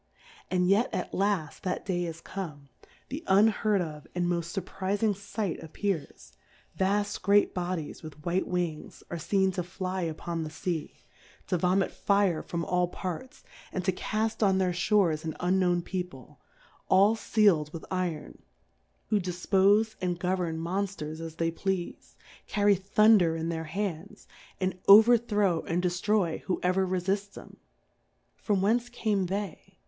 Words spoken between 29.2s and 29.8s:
they